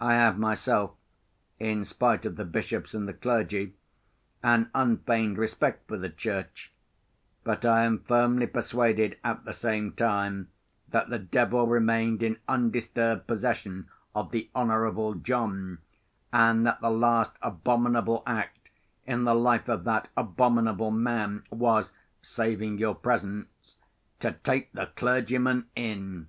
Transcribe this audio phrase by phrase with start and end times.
[0.00, 0.92] I have myself
[1.58, 3.74] (in spite of the bishops and the clergy)
[4.42, 6.72] an unfeigned respect for the Church;
[7.44, 10.48] but I am firmly persuaded, at the same time,
[10.88, 15.80] that the devil remained in undisturbed possession of the Honourable John,
[16.32, 18.70] and that the last abominable act
[19.06, 21.92] in the life of that abominable man was
[22.22, 23.76] (saving your presence)
[24.20, 26.28] to take the clergyman in!